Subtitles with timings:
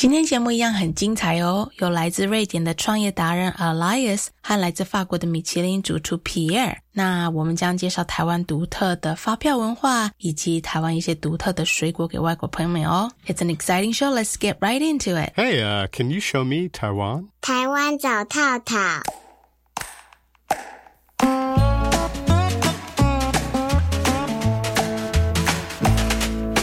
[0.00, 6.78] 今天节目一样很精彩哦，有来自瑞典的创业达人 Elias 和来自法国的米其林主厨 Pierre。
[6.92, 13.12] 那我们将介绍台湾独特的发票文化，以及台湾一些独特的水果给外国朋友们哦。
[13.26, 14.10] It's an exciting show.
[14.10, 15.34] Let's get right into it.
[15.36, 17.26] Hey, uh, can you show me Taiwan?
[17.42, 19.02] 台湾找套套。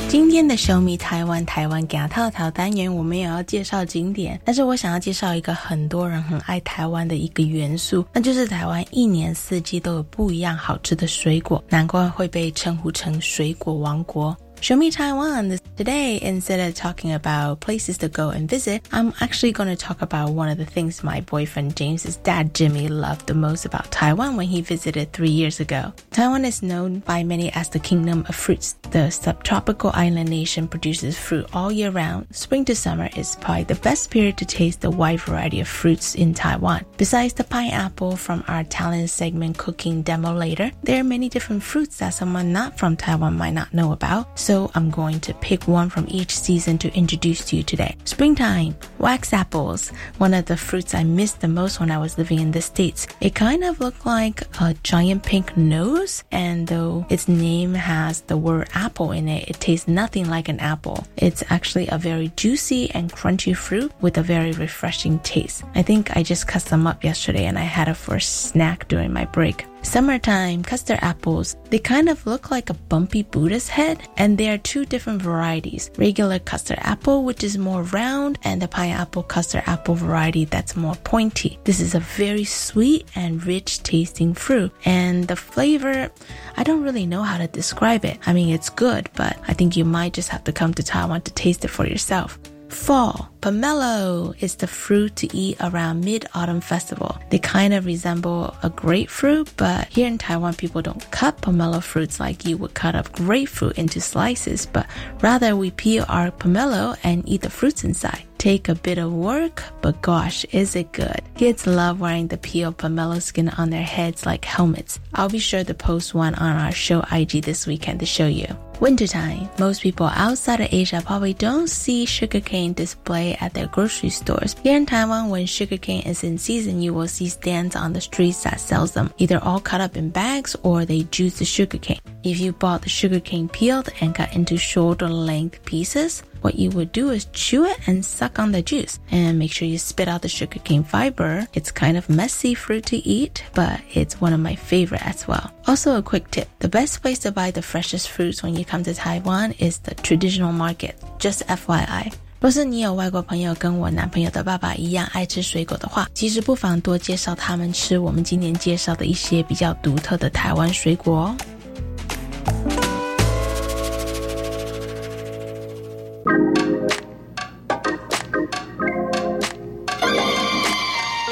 [0.10, 14.36] 今天的小迷台湾台湾给套套单元，我们也要介绍景点，但是我想要介绍一个很多人很爱台湾的一个元素，那就是台湾一年四季都有不一样好吃的水果，难怪会被称呼成水果王国。
[14.60, 15.60] Show me Taiwan.
[15.78, 20.02] Today, instead of talking about places to go and visit, I'm actually going to talk
[20.02, 24.36] about one of the things my boyfriend James's dad Jimmy loved the most about Taiwan
[24.36, 25.94] when he visited three years ago.
[26.12, 28.74] Taiwan is known by many as the kingdom of fruits.
[28.90, 32.36] The subtropical island nation produces fruit all year round.
[32.36, 36.16] Spring to summer is probably the best period to taste the wide variety of fruits
[36.16, 36.84] in Taiwan.
[36.98, 41.98] Besides the pineapple from our talent segment cooking demo later, there are many different fruits
[42.00, 45.90] that someone not from Taiwan might not know about so I'm going to pick one
[45.90, 47.98] from each season to introduce to you today.
[48.06, 52.40] Springtime, wax apples, one of the fruits I missed the most when I was living
[52.40, 53.08] in the States.
[53.20, 58.38] It kind of looked like a giant pink nose, and though its name has the
[58.38, 61.06] word apple in it, it tastes nothing like an apple.
[61.18, 65.66] It's actually a very juicy and crunchy fruit with a very refreshing taste.
[65.76, 68.88] I think I just cut some up yesterday and I had it for a snack
[68.88, 69.66] during my break.
[69.82, 71.56] Summertime custard apples.
[71.70, 75.90] They kind of look like a bumpy Buddha's head, and there are two different varieties.
[75.98, 80.96] Regular custard apple, which is more round, and the pineapple custard apple variety that's more
[80.96, 81.58] pointy.
[81.64, 86.12] This is a very sweet and rich tasting fruit, and the flavor,
[86.58, 88.20] I don't really know how to describe it.
[88.26, 91.22] I mean, it's good, but I think you might just have to come to Taiwan
[91.22, 92.38] to taste it for yourself.
[92.70, 97.18] Fall, pomelo is the fruit to eat around Mid-Autumn Festival.
[97.30, 102.20] They kind of resemble a grapefruit, but here in Taiwan, people don't cut pomelo fruits
[102.20, 104.86] like you would cut up grapefruit into slices, but
[105.22, 108.27] rather we peel our pomelo and eat the fruits inside.
[108.38, 111.22] Take a bit of work, but gosh, is it good.
[111.36, 115.00] Kids love wearing the peeled pomelo skin on their heads like helmets.
[115.16, 118.48] I'll be sure to post one on our show IG this weekend to show you.
[118.80, 119.50] Wintertime.
[119.58, 124.56] Most people outside of Asia probably don't see sugarcane display at their grocery stores.
[124.62, 128.44] Here in Taiwan, when sugarcane is in season, you will see stands on the streets
[128.44, 132.00] that sells them, either all cut up in bags or they juice the sugarcane.
[132.24, 136.93] If you bought the sugarcane peeled and cut into shoulder length pieces, what you would
[136.93, 140.23] do is chew it and suck on the juice and make sure you spit out
[140.23, 141.47] the sugarcane fiber.
[141.55, 145.51] It's kind of messy fruit to eat, but it's one of my favorite as well.
[145.67, 146.49] Also a quick tip.
[146.59, 149.95] The best place to buy the freshest fruits when you come to Taiwan is the
[150.03, 150.95] traditional market.
[151.19, 152.13] Just FYI.
[152.41, 161.37] 若是你有外国朋友跟我男朋友的爸爸一样爱吃水果的话，其实不妨多介绍他们吃我们今天介绍的一些比较独特的台湾水果哦。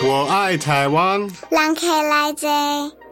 [0.07, 1.19] 我爱台湾。
[1.49, 3.04] 人客来坐。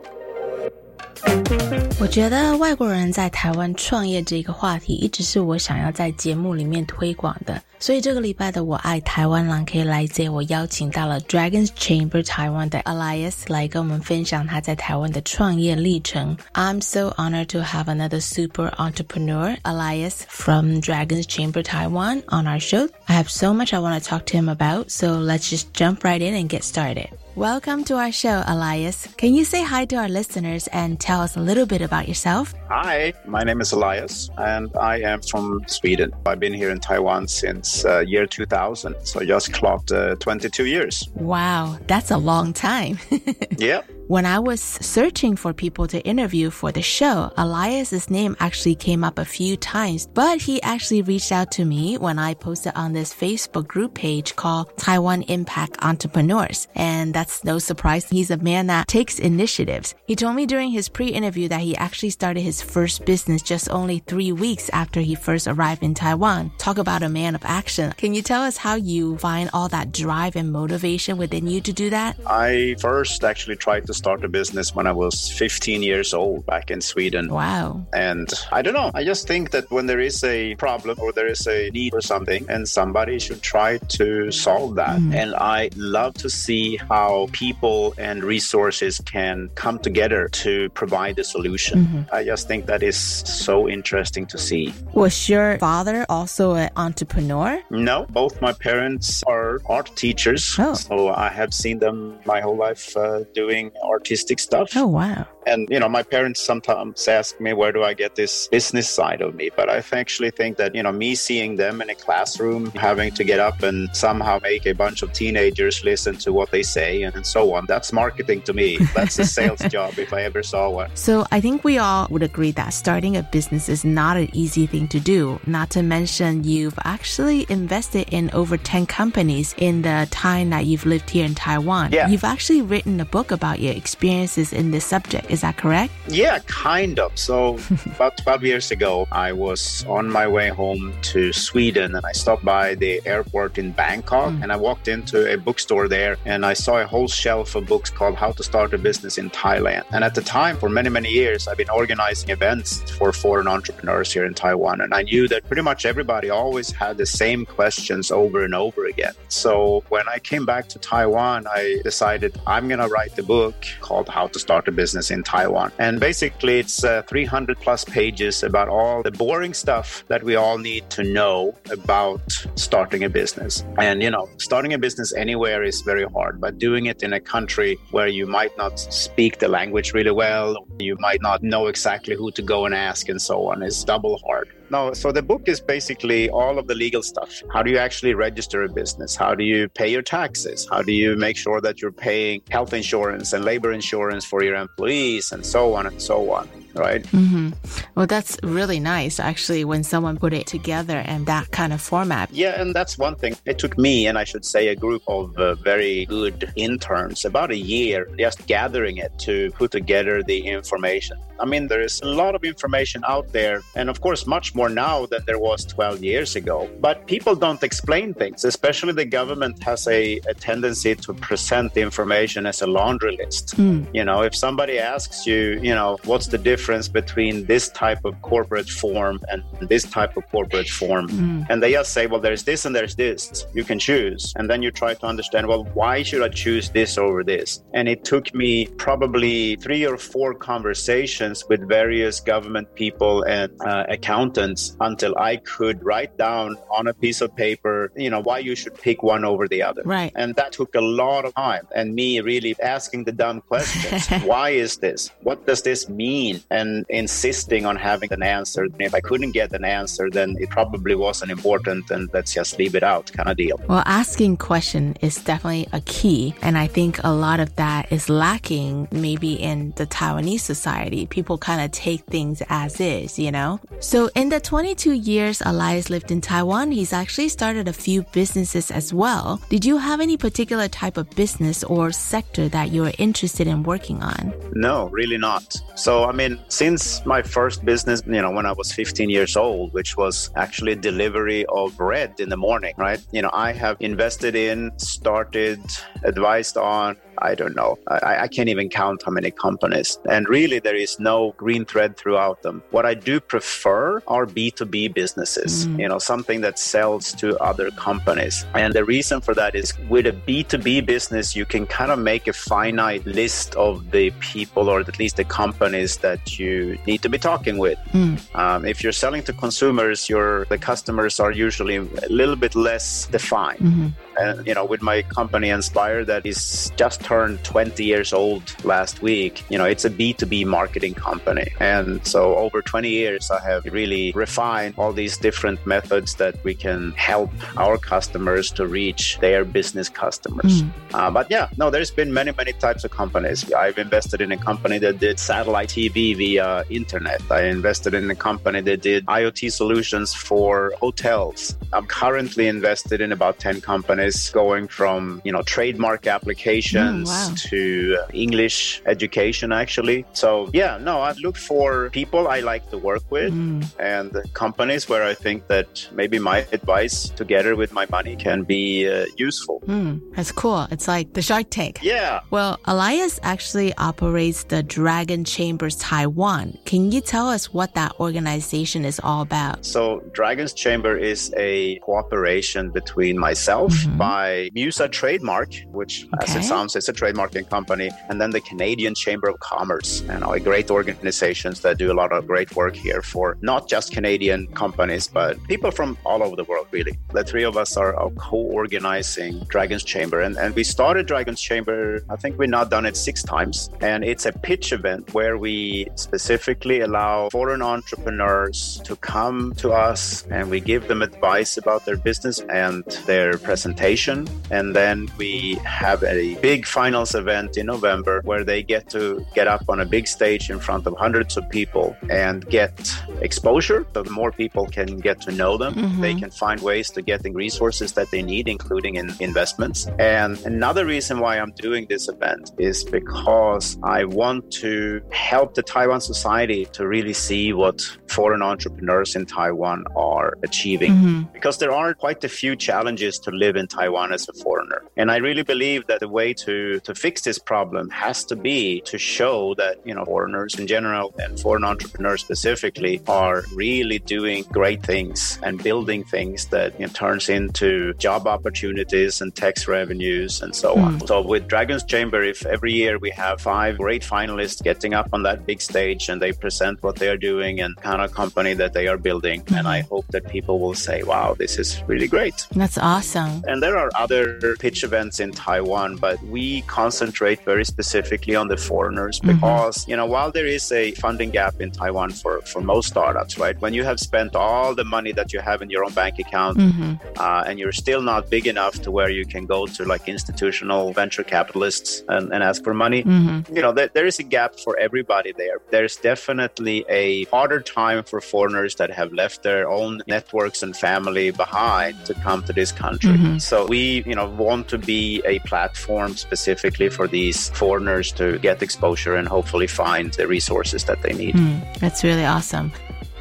[2.01, 16.37] 我觉得外国人在台湾创业这个话题一直是我想要在节目里面推广的，所以这个礼拜的我爱台湾狼可以来接我邀请到了 Dragons Chamber 台湾的 Elias 来跟我们分享他在台湾的创业历程。
[16.55, 22.89] I'm so honored to have another super entrepreneur, Elias from Dragons Chamber Taiwan, on our show.
[23.07, 26.05] I have so much I want to talk to him about, so let's just jump
[26.05, 27.09] right in and get started.
[27.36, 29.08] Welcome to our show, Elias.
[29.18, 32.54] Can you say hi to our listeners and tell us a little bit about yourself?
[32.70, 36.14] Hi, my name is Elias, and I am from Sweden.
[36.28, 41.10] I've been here in Taiwan since uh, year 2000, so just clocked uh, 22 years.
[41.16, 43.00] Wow, that's a long time.
[43.58, 48.76] yeah, When I was searching for people to interview for the show, Elias's name actually
[48.76, 52.74] came up a few times, but he actually reached out to me when I posted
[52.76, 56.68] on this Facebook group page called Taiwan Impact Entrepreneurs.
[56.76, 58.10] And that's no surprise.
[58.10, 59.96] He's a man that takes initiatives.
[60.06, 64.00] He told me during his pre-interview that he actually started his first business just only
[64.00, 66.52] three weeks after he first arrived in Taiwan.
[66.58, 67.94] Talk about a man of action.
[67.94, 71.72] Can you tell us how you find all that drive and motivation within you to
[71.72, 72.18] do that?
[72.28, 76.72] I first actually tried to start a business when I was 15 years old back
[76.72, 77.32] in Sweden.
[77.32, 77.86] Wow.
[77.94, 81.28] And I don't know, I just think that when there is a problem or there
[81.28, 85.00] is a need for something, and somebody should try to solve that.
[85.00, 85.14] Mm.
[85.14, 91.24] And I love to see how people and resources can come together to provide a
[91.24, 91.86] solution.
[91.86, 92.16] Mm-hmm.
[92.16, 94.74] I just think that is so interesting to see.
[94.94, 97.62] Was your father also an entrepreneur?
[97.70, 100.56] No, both my parents are art teachers.
[100.60, 100.74] Oh.
[100.74, 104.72] So I have seen them my whole life uh, doing artistic stuff.
[104.76, 105.28] Oh, wow.
[105.48, 109.22] And, you know, my parents sometimes ask me, where do I get this business side
[109.22, 109.50] of me?
[109.56, 113.24] But I actually think that, you know, me seeing them in a classroom, having to
[113.24, 117.14] get up and somehow make a bunch of teenagers listen to what they say and
[117.24, 118.78] and so on, that's marketing to me.
[118.94, 120.90] That's a sales job if I ever saw one.
[120.96, 124.68] So I think we all would agree that starting a business is not an easy
[124.68, 125.40] thing to do.
[125.48, 130.86] Not to mention you've actually invested in over 10 companies in the time that you've
[130.86, 131.94] lived here in Taiwan.
[131.94, 132.10] Yeah.
[132.10, 135.32] You've actually written a book about your experiences in this subject.
[135.34, 135.92] Is that correct?
[136.08, 137.18] Yeah, kind of.
[137.18, 137.58] So,
[137.88, 142.46] about 12 years ago, I was on my way home to Sweden and I stopped
[142.46, 144.44] by the airport in Bangkok mm.
[144.44, 147.90] and I walked into a bookstore there and I saw a whole shelf of books
[147.90, 149.86] called How to Start a Business in Thailand.
[149.92, 154.14] And at the time, for many, many years, I've been organizing events for foreign entrepreneurs
[154.14, 154.82] here in Taiwan.
[154.82, 158.86] And I knew that pretty much everybody always had the same questions over and over
[158.86, 159.14] again.
[159.30, 163.56] So, when I came back to Taiwan, I decided I'm going to write a book
[163.82, 165.72] called How to Start a Business in Taiwan.
[165.80, 170.58] And basically, it's uh, 300 plus pages about all the boring stuff that we all
[170.58, 172.22] need to know about
[172.56, 173.64] starting a business.
[173.78, 177.20] And, you know, starting a business anywhere is very hard, but doing it in a
[177.20, 182.16] country where you might not speak the language really well, you might not know exactly
[182.16, 184.50] who to go and ask, and so on is double hard.
[184.74, 187.44] No, so the book is basically all of the legal stuff.
[187.54, 189.16] How do you actually register a business?
[189.16, 190.68] How do you pay your taxes?
[190.68, 194.56] How do you make sure that you're paying health insurance and labor insurance for your
[194.56, 196.50] employees and so on and so on?
[196.74, 197.04] Right.
[197.04, 197.52] Mm-hmm.
[197.96, 202.32] Well, that's really nice, actually, when someone put it together in that kind of format.
[202.32, 203.36] Yeah, and that's one thing.
[203.46, 207.52] It took me, and I should say a group of uh, very good interns, about
[207.52, 211.18] a year just gathering it to put together the information.
[211.40, 214.70] I mean, there is a lot of information out there, and of course, much more
[214.70, 216.70] now than there was 12 years ago.
[216.80, 221.82] But people don't explain things, especially the government has a, a tendency to present the
[221.82, 223.58] information as a laundry list.
[223.94, 228.22] You know, if somebody asks you, you know, what's the difference between this type of
[228.22, 231.08] corporate form and this type of corporate form,
[231.50, 234.34] and they just say, well, there's this and there's this, you can choose.
[234.36, 237.64] And then you try to understand, well, why should I choose this over this?
[237.74, 243.86] And it took me probably three or four conversations with various government people and uh,
[243.90, 248.56] accountants until I could write down on a piece of paper, you know, why you
[248.56, 249.82] should pick one over the other.
[249.86, 250.12] Right.
[250.16, 254.08] And that took a lot of time and me really asking the dumb questions.
[254.24, 255.12] why is this?
[255.22, 256.42] What does this mean?
[256.54, 258.64] And insisting on having an answer.
[258.64, 262.60] And If I couldn't get an answer, then it probably wasn't important and let's just
[262.60, 263.60] leave it out kind of deal.
[263.68, 266.36] Well, asking question is definitely a key.
[266.42, 271.08] And I think a lot of that is lacking maybe in the Taiwanese society.
[271.08, 273.60] People kind of take things as is, you know?
[273.80, 278.70] So in the 22 years Elias lived in Taiwan, he's actually started a few businesses
[278.70, 279.42] as well.
[279.50, 283.64] Did you have any particular type of business or sector that you were interested in
[283.64, 284.34] working on?
[284.54, 285.56] No, really not.
[285.76, 289.74] So, I mean, since my first business, you know, when I was 15 years old,
[289.74, 293.00] which was actually delivery of bread in the morning, right?
[293.12, 295.62] You know, I have invested in, started,
[296.04, 297.78] advised on, I don't know.
[297.88, 300.00] I, I can't even count how many companies.
[300.10, 302.64] And really, there is no green thread throughout them.
[302.72, 305.80] What I do prefer are B2B businesses, mm.
[305.80, 308.46] you know, something that sells to other companies.
[308.54, 312.28] And the reason for that is with a B2B business, you can kind of make
[312.28, 317.10] a finite list of the people or at least the companies that you need to
[317.10, 317.78] be talking with.
[317.92, 318.36] Mm.
[318.36, 323.08] Um, if you're selling to consumers, your the customers are usually a little bit less
[323.08, 323.60] defined.
[323.60, 323.88] Mm-hmm.
[324.18, 329.02] and you know, with my company Inspire that is just turned 20 years old last
[329.02, 331.48] week, you know, it's a B2B marketing company.
[331.60, 336.54] And so over 20 years, I have really refined all these different methods that we
[336.54, 340.64] can help our customers to reach their business customers.
[340.64, 340.72] Mm.
[340.94, 343.52] Uh, but yeah, no, there's been many, many types of companies.
[343.54, 347.22] I've invested in a company that did satellite TV via internet.
[347.30, 351.58] I invested in a company that did IoT solutions for hotels.
[351.74, 357.34] I'm currently invested in about 10 companies going from, you know, trademark applications mm, wow.
[357.36, 360.06] to uh, English education, actually.
[360.14, 363.66] So yeah, no, I look for people I like to work with mm.
[363.80, 368.88] and companies where I think that maybe my advice together with my money can be
[368.88, 369.62] uh, useful.
[369.68, 370.68] Mm, that's cool.
[370.72, 371.80] It's like the Shark Tank.
[371.82, 372.22] Yeah.
[372.30, 376.58] Well, Elias actually operates the Dragon Chambers Taiwan.
[376.66, 379.66] Can you tell us what that organization is all about?
[379.66, 383.98] So, Dragon's Chamber is a cooperation between myself mm-hmm.
[383.98, 386.32] by Musa Trademark, which, okay.
[386.32, 390.38] as it sounds, a trademarking company, and then the Canadian Chamber of Commerce, and all
[390.40, 395.08] great organizations that do a lot of great work here for not just Canadian companies,
[395.08, 396.98] but people from all over the world, really.
[397.12, 401.42] The three of us are, are co organizing Dragon's Chamber, and, and we started Dragon's
[401.42, 405.38] Chamber, I think we've now done it six times, and it's a pitch event where
[405.38, 411.86] we specifically allow foreign entrepreneurs to come to us and we give them advice about
[411.86, 414.28] their business and their presentation.
[414.52, 419.04] And then we have a big finals event in November where they get to
[419.36, 422.74] get up on a big stage in front of hundreds of people and get
[423.22, 423.86] exposure.
[423.94, 426.02] So more people can get to know them, mm-hmm.
[426.02, 429.88] they can find ways to getting resources that they need, including in investments.
[430.00, 435.64] And another reason why I'm doing this event is because I want to help the
[435.76, 437.78] Taiwan society to really see what
[438.08, 440.94] foreign entrepreneurs in Taiwan are achieving.
[440.94, 441.22] Mm-hmm.
[441.34, 444.82] Because there are quite a few challenges to live in Taiwan as a foreigner.
[444.98, 448.82] And I really believe that the way to, to fix this problem has to be
[448.92, 454.44] to show that, you know, foreigners in general and foreign entrepreneurs specifically are really doing
[454.60, 460.42] great things and building things that you know, turns into job opportunities and tax revenues
[460.42, 460.84] and so mm.
[460.86, 461.08] on.
[461.08, 465.24] So with Dragon's Chamber, if every year we have five great finalists getting up on
[465.24, 468.88] that big stage and they present what they're doing and kind of company that they
[468.88, 469.58] are building, mm.
[469.58, 473.44] and I hope that people will say, "Wow, this is really great." That's awesome.
[473.48, 478.58] And there are other pitch events in Taiwan, but we concentrate very specifically on the
[478.58, 479.36] foreigners mm-hmm.
[479.36, 483.38] because you know while there is a funding gap in Taiwan for for most startups,
[483.38, 483.60] right?
[483.62, 486.58] When you have spent all the money that you have in your own bank account
[486.58, 486.94] mm-hmm.
[487.18, 490.94] uh, and you're still not big enough to where you can go to like institutional
[490.94, 493.56] venture capitalists and, and ask for money, mm-hmm.
[493.56, 495.58] you know, th- there is a gap for everybody there.
[495.72, 501.32] There's definitely a harder time for foreigners that have left their own networks and family
[501.32, 503.12] behind to come to this country.
[503.12, 503.38] Mm-hmm.
[503.40, 508.62] So we, you know, want to be a platform specifically for these foreigners to get
[508.62, 511.36] exposure and hopefully find the resources that they need.
[511.36, 512.72] Mm, that's really awesome.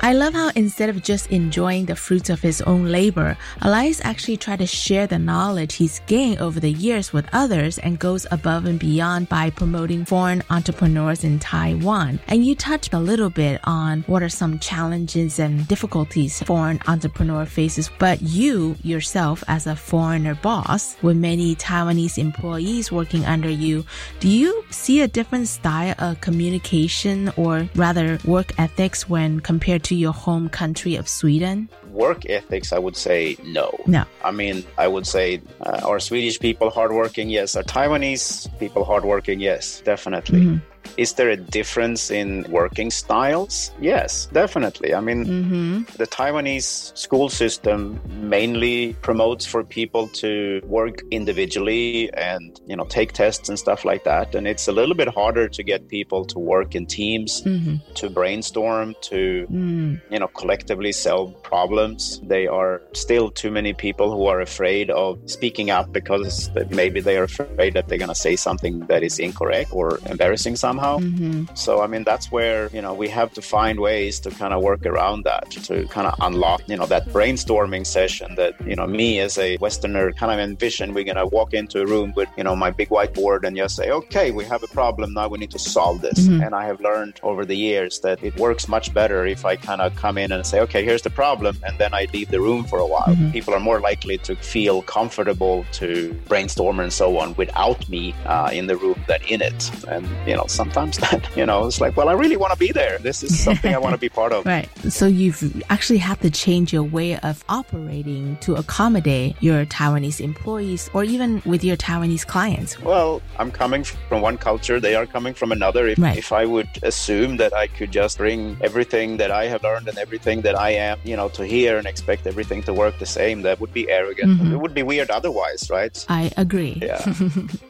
[0.00, 4.36] I love how instead of just enjoying the fruits of his own labor, Elias actually
[4.36, 8.66] tried to share the knowledge he's gained over the years with others and goes above
[8.66, 12.18] and beyond by promoting foreign entrepreneurs in Taiwan.
[12.28, 17.46] And you touched a little bit on what are some challenges and difficulties foreign entrepreneur
[17.46, 23.84] faces, but you yourself as a foreigner boss with many Taiwanese employees working under you,
[24.20, 29.78] do you see a different style of communication or rather work ethics when compared to
[29.78, 31.68] to your home country of Sweden?
[31.92, 33.70] Work ethics, I would say no.
[33.86, 34.04] No.
[34.24, 37.28] I mean, I would say uh, are Swedish people hardworking?
[37.28, 37.54] Yes.
[37.54, 39.40] Are Taiwanese people hardworking?
[39.40, 40.40] Yes, definitely.
[40.40, 40.56] Mm-hmm.
[40.96, 43.70] Is there a difference in working styles?
[43.80, 44.94] Yes, definitely.
[44.94, 45.96] I mean, mm-hmm.
[45.96, 53.12] the Taiwanese school system mainly promotes for people to work individually and, you know, take
[53.12, 54.34] tests and stuff like that.
[54.34, 57.76] And it's a little bit harder to get people to work in teams, mm-hmm.
[57.94, 60.00] to brainstorm, to, mm.
[60.10, 61.81] you know, collectively solve problems.
[62.22, 67.16] They are still too many people who are afraid of speaking up because maybe they
[67.16, 70.98] are afraid that they're going to say something that is incorrect or embarrassing somehow somehow.
[70.98, 71.54] Mm-hmm.
[71.54, 74.62] So, I mean, that's where, you know, we have to find ways to kind of
[74.62, 78.86] work around that, to kind of unlock, you know, that brainstorming session that, you know,
[78.86, 80.94] me as a Westerner kind of envision.
[80.94, 83.76] We're going to walk into a room with, you know, my big whiteboard and just
[83.76, 85.14] say, okay, we have a problem.
[85.14, 86.20] Now we need to solve this.
[86.20, 86.42] Mm-hmm.
[86.42, 89.80] And I have learned over the years that it works much better if I kind
[89.80, 91.58] of come in and say, okay, here's the problem.
[91.64, 93.08] And then I leave the room for a while.
[93.08, 93.30] Mm-hmm.
[93.30, 98.50] People are more likely to feel comfortable to brainstorm and so on without me uh,
[98.52, 99.70] in the room than in it.
[99.88, 102.72] And, you know, sometimes that, you know, it's like, well, I really want to be
[102.72, 102.98] there.
[102.98, 104.42] This is something I want to be part of.
[104.52, 104.68] Right.
[104.90, 110.90] So you've actually had to change your way of operating to accommodate your Taiwanese employees
[110.92, 112.78] or even with your Taiwanese clients.
[112.80, 115.86] Well, I'm coming from one culture, they are coming from another.
[115.88, 116.18] If, Right.
[116.18, 119.96] if I would assume that I could just bring everything that I have learned and
[119.96, 123.42] everything that I am, you know, to here and expect everything to work the same,
[123.42, 124.40] that would be arrogant.
[124.40, 124.52] Mhm.
[124.52, 125.94] It would be weird otherwise, right?
[126.08, 126.78] I agree.
[126.82, 127.02] Yeah.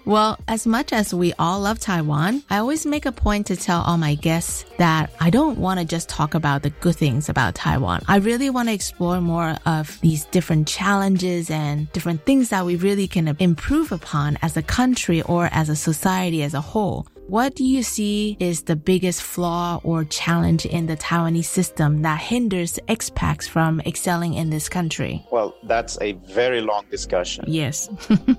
[0.04, 3.82] Well, as much as we all love Taiwan, I always make a point to tell
[3.82, 7.54] all my guests that I don't want to just talk about the good things about
[7.54, 8.02] Taiwan.
[8.08, 12.74] I really want to explore more of these different challenges and different things that we
[12.76, 17.06] really can improve upon as a country or as a society as a whole.
[17.32, 22.20] What do you see is the biggest flaw or challenge in the Taiwanese system that
[22.20, 25.24] hinders expats from excelling in this country?
[25.30, 27.46] Well, that's a very long discussion.
[27.48, 27.88] Yes.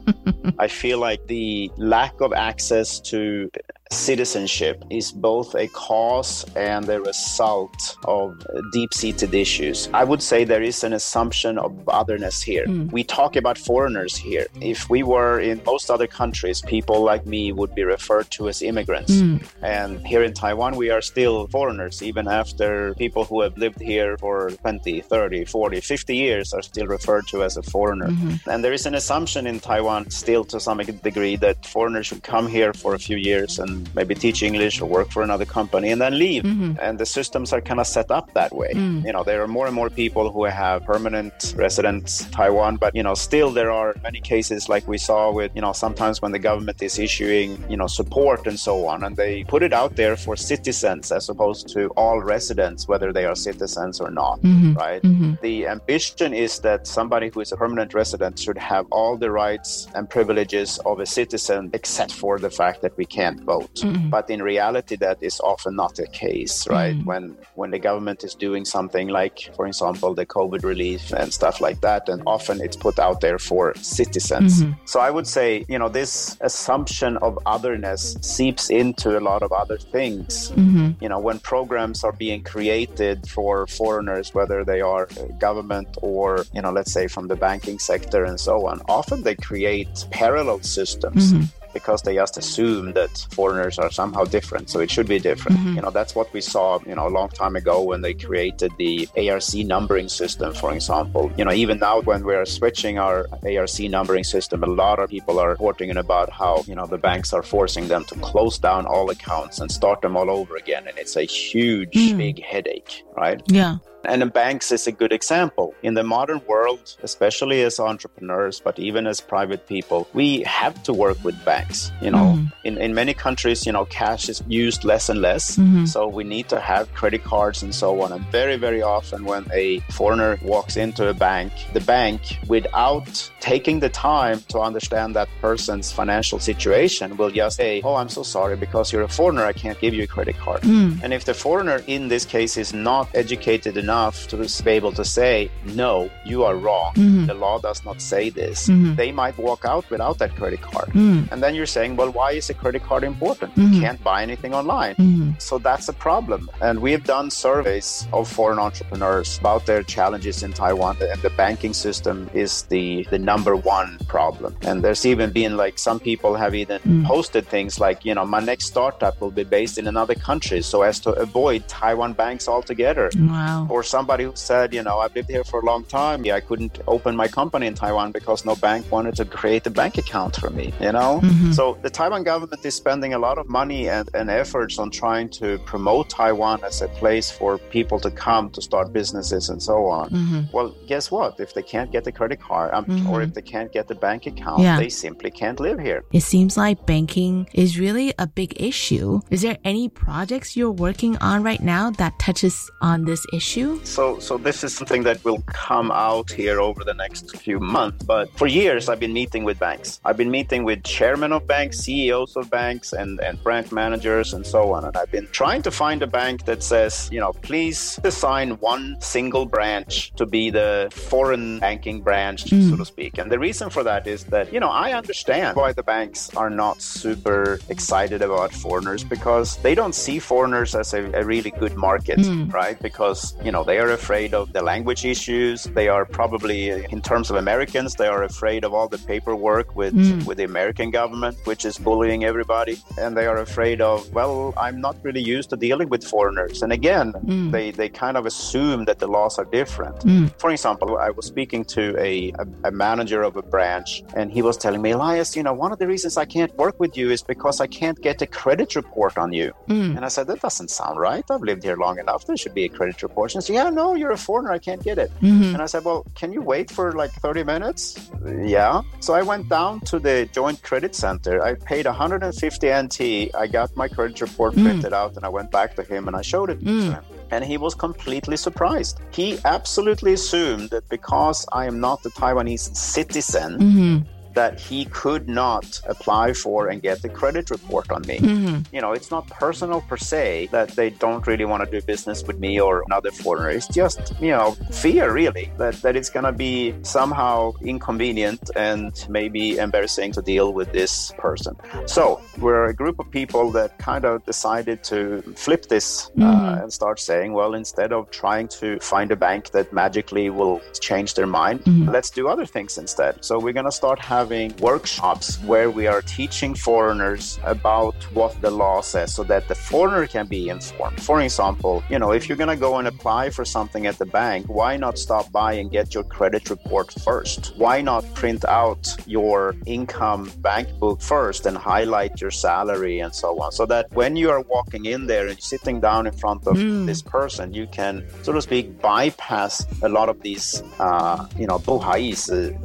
[0.59, 3.49] I feel like the lack of access to
[3.93, 9.89] citizenship is both a cause and a result of deep seated issues.
[9.93, 12.65] I would say there is an assumption of otherness here.
[12.65, 12.87] Hmm.
[12.87, 14.47] We talk about foreigners here.
[14.61, 18.61] If we were in most other countries, people like me would be referred to as
[18.61, 19.19] immigrants.
[19.19, 19.37] Hmm.
[19.61, 24.17] And here in Taiwan, we are still foreigners, even after people who have lived here
[24.17, 28.07] for 20, 30, 40, 50 years are still referred to as a foreigner.
[28.07, 28.49] Mm-hmm.
[28.49, 32.47] And there is an assumption in Taiwan, still to some degree, that foreigners should come
[32.47, 36.01] here for a few years and maybe teach English or work for another company and
[36.01, 36.43] then leave.
[36.43, 36.73] Mm-hmm.
[36.81, 38.71] And the systems are kind of set up that way.
[38.73, 39.05] Mm.
[39.05, 43.03] You know, there are more and more people who have permanent residence Taiwan, but you
[43.03, 46.39] know, still there are many cases like we saw with, you know, sometimes when the
[46.39, 50.15] government is issuing, you know, support and so on, and they put it out there
[50.15, 54.73] for citizens as opposed to all residents, whether they are citizens or not, mm-hmm.
[54.73, 55.01] right?
[55.01, 55.33] Mm-hmm.
[55.41, 59.87] The ambition is that somebody who is a permanent resident should have all the rights
[59.95, 63.72] and privileges of a citizen, except for the fact that we can't vote.
[64.09, 66.95] But in reality, that is often not the case, right?
[66.95, 67.05] Mm.
[67.05, 71.61] When when the government is doing something like, for example, the COVID relief and stuff
[71.61, 74.61] like that, and often it's put out there for citizens.
[74.61, 74.73] Mm-hmm.
[74.85, 79.51] So I would say, you know, this assumption of otherness seeps into a lot of
[79.51, 80.51] other things.
[80.51, 80.91] Mm-hmm.
[81.01, 86.45] You know, when programs are being created for foreigners, whether they are uh, government or,
[86.53, 90.61] you know, let's say from the banking sector and so on, often they create parallel
[90.61, 91.33] systems.
[91.33, 91.45] Mm-hmm.
[91.83, 95.57] Because they just assume that foreigners are somehow different, so it should be different.
[95.57, 95.75] Mm-hmm.
[95.75, 98.71] You know, that's what we saw, you know, a long time ago when they created
[98.77, 101.29] the ARC numbering system, for example.
[101.37, 105.39] You know, even now when we're switching our ARC numbering system, a lot of people
[105.39, 109.09] are reporting about how, you know, the banks are forcing them to close down all
[109.09, 110.87] accounts and start them all over again.
[110.87, 112.17] And it's a huge, mm.
[112.17, 113.41] big headache, right?
[113.47, 113.77] Yeah.
[114.05, 115.73] And the banks is a good example.
[115.81, 120.93] In the modern world, especially as entrepreneurs, but even as private people, we have to
[120.93, 121.91] work with banks.
[122.01, 122.67] You know, mm-hmm.
[122.67, 125.55] in, in many countries, you know, cash is used less and less.
[125.55, 125.85] Mm-hmm.
[125.85, 128.11] So we need to have credit cards and so on.
[128.11, 133.79] And very, very often when a foreigner walks into a bank, the bank, without taking
[133.79, 138.55] the time to understand that person's financial situation, will just say, Oh, I'm so sorry
[138.57, 139.43] because you're a foreigner.
[139.45, 140.61] I can't give you a credit card.
[140.61, 141.01] Mm.
[141.03, 143.92] And if the foreigner in this case is not educated enough
[144.29, 146.93] to be able to say, no, you are wrong.
[146.95, 147.25] Mm-hmm.
[147.27, 148.67] The law does not say this.
[148.67, 148.95] Mm-hmm.
[148.95, 150.89] They might walk out without that credit card.
[150.89, 151.31] Mm.
[151.31, 153.51] And then you're saying, well, why is a credit card important?
[153.57, 154.95] You can't buy anything online.
[155.39, 156.49] So that's a problem.
[156.61, 160.97] And we have done surveys of foreign entrepreneurs about their challenges in Taiwan.
[161.01, 164.55] And the banking system is the, the number one problem.
[164.61, 167.05] And there's even been like some people have even mm.
[167.05, 170.81] posted things like, you know, my next startup will be based in another country so
[170.81, 173.11] as to avoid Taiwan banks altogether.
[173.17, 173.67] Wow.
[173.69, 176.23] Or somebody who said, you know, I've lived here for a long time.
[176.31, 179.97] I couldn't open my company in Taiwan because no bank wanted to create a bank
[179.97, 181.19] account for me, you know?
[181.21, 181.51] Mm-hmm.
[181.51, 185.29] So the Taiwan government is spending a lot of money and, and efforts on trying
[185.31, 189.85] to promote Taiwan as a place for people to come to start businesses and so
[189.87, 190.09] on.
[190.09, 190.41] Mm-hmm.
[190.51, 191.39] Well, guess what?
[191.39, 193.21] If they can't get the credit card um, or mm-hmm.
[193.21, 194.77] if they can't get the bank account, Yeah.
[194.79, 196.03] they simply can't live here.
[196.11, 199.19] It seems like banking is really a big issue.
[199.29, 203.72] Is there any projects you're working on right now that touches on this issue?
[203.83, 208.03] So, so this is something that will come out here over the next few months.
[208.05, 209.99] But for years, I've been meeting with banks.
[210.05, 214.45] I've been meeting with chairmen of banks, CEOs of banks, and, and branch managers, and
[214.45, 214.85] so on.
[214.85, 218.97] And I've been trying to find a bank that says, you know, please assign one
[218.99, 222.69] single branch to be the foreign banking branch, hmm.
[222.69, 223.17] so to speak.
[223.17, 226.49] And the reason for that is that, you know, I understand why the banks are
[226.49, 231.75] not super excited about foreigners because they don't see foreigners as a, a really good
[231.75, 232.49] market, hmm.
[232.49, 232.79] right?
[232.81, 235.63] Because, you know, know, they are afraid of the language issues.
[235.63, 239.93] They are probably, in terms of Americans, they are afraid of all the paperwork with,
[239.93, 240.25] mm.
[240.25, 242.77] with the American government, which is bullying everybody.
[242.97, 246.61] And they are afraid of, well, I'm not really used to dealing with foreigners.
[246.61, 247.51] And again, mm.
[247.51, 249.97] they, they kind of assume that the laws are different.
[249.99, 250.39] Mm.
[250.39, 254.41] For example, I was speaking to a, a, a manager of a branch, and he
[254.41, 257.11] was telling me, Elias, you know, one of the reasons I can't work with you
[257.11, 259.53] is because I can't get a credit report on you.
[259.67, 259.95] Mm.
[259.95, 261.23] And I said, that doesn't sound right.
[261.29, 262.25] I've lived here long enough.
[262.25, 263.33] There should be a credit report.
[263.33, 264.51] And he said, yeah, no, you're a foreigner.
[264.51, 265.11] I can't get it.
[265.21, 265.53] Mm-hmm.
[265.53, 268.09] And I said, well, can you wait for like 30 minutes?
[268.25, 268.81] Yeah.
[268.99, 271.43] So I went down to the Joint Credit Center.
[271.43, 273.35] I paid 150 NT.
[273.35, 274.63] I got my credit report mm.
[274.63, 276.87] printed out and I went back to him and I showed it mm.
[276.87, 278.99] to him and he was completely surprised.
[279.11, 285.27] He absolutely assumed that because I am not a Taiwanese citizen, mm-hmm that he could
[285.27, 288.19] not apply for and get the credit report on me.
[288.19, 288.75] Mm-hmm.
[288.75, 292.23] You know, it's not personal per se that they don't really want to do business
[292.23, 293.49] with me or another foreigner.
[293.49, 298.93] It's just, you know, fear really that, that it's going to be somehow inconvenient and
[299.09, 301.55] maybe embarrassing to deal with this person.
[301.85, 306.23] So we're a group of people that kind of decided to flip this uh, mm-hmm.
[306.23, 310.61] uh, and start saying, well, instead of trying to find a bank that magically will
[310.79, 311.89] change their mind, mm-hmm.
[311.89, 313.23] let's do other things instead.
[313.23, 318.31] So we're going to start having having workshops where we are teaching foreigners about what
[318.41, 320.97] the law says so that the foreigner can be informed.
[321.09, 324.05] For example, you know, if you're going to go and apply for something at the
[324.05, 327.53] bank, why not stop by and get your credit report first?
[327.57, 333.29] Why not print out your income bank book first and highlight your salary and so
[333.41, 333.51] on?
[333.51, 336.85] So that when you are walking in there and sitting down in front of mm.
[336.85, 341.59] this person, you can, so to speak, bypass a lot of these, uh, you know,